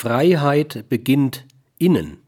[0.00, 1.44] Freiheit beginnt
[1.76, 2.18] innen.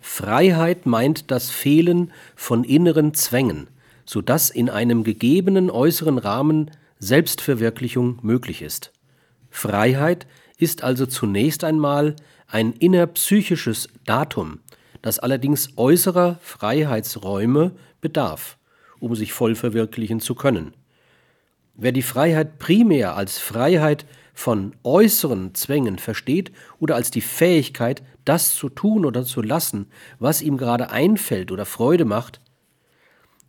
[0.00, 3.68] Freiheit meint das Fehlen von inneren Zwängen,
[4.04, 8.92] sodass in einem gegebenen äußeren Rahmen Selbstverwirklichung möglich ist.
[9.48, 10.26] Freiheit
[10.58, 14.60] ist also zunächst einmal ein innerpsychisches Datum,
[15.00, 17.72] das allerdings äußerer Freiheitsräume
[18.02, 18.58] bedarf,
[19.00, 20.74] um sich voll verwirklichen zu können.
[21.80, 24.04] Wer die Freiheit primär als Freiheit
[24.34, 26.50] von äußeren Zwängen versteht
[26.80, 29.86] oder als die Fähigkeit, das zu tun oder zu lassen,
[30.18, 32.40] was ihm gerade einfällt oder Freude macht,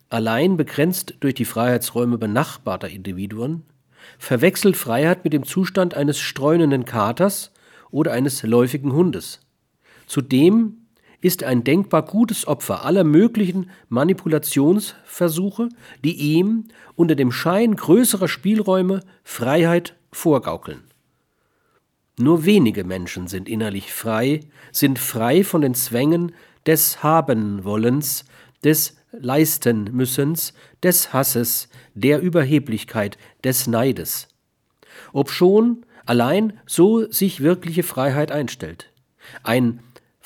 [0.10, 3.64] allein begrenzt durch die Freiheitsräume benachbarter Individuen,
[4.20, 7.52] verwechselt Freiheit mit dem Zustand eines streunenden Katers
[7.90, 9.40] oder eines läufigen Hundes.
[10.06, 10.79] Zudem
[11.22, 15.70] ist ein denkbar gutes Opfer aller möglichen Manipulationsversuche,
[16.04, 16.66] die ihm
[16.96, 20.84] unter dem Schein größerer Spielräume Freiheit vorgaukeln.
[22.18, 24.42] Nur wenige Menschen sind innerlich frei,
[24.72, 26.34] sind frei von den Zwängen
[26.66, 28.26] des Habenwollens,
[28.64, 34.28] des Leistenmüssens, des Hasses, der Überheblichkeit, des Neides.
[35.14, 38.92] Obschon allein so sich wirkliche Freiheit einstellt.
[39.44, 39.80] Ein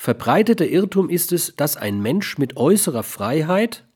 [0.04, 3.86] verbreiteter Irrtum ist es, dass ein Mensch mit äußerer Freiheit,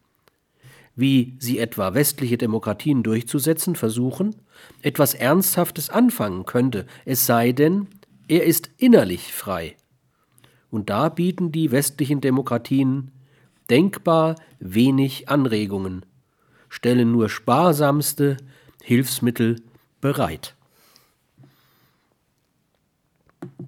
[0.97, 4.35] wie sie etwa westliche Demokratien durchzusetzen versuchen,
[4.81, 7.89] etwas Ernsthaftes anfangen könnte, es sei denn,
[8.27, 9.77] er ist innerlich frei.
[10.71, 13.11] Und da bieten die westlichen Demokratien
[13.69, 16.07] denkbar wenig Anregungen,
[16.71, 18.39] stellen nur sparsamste
[18.83, 19.61] Hilfsmittel
[20.01, 20.57] bereit.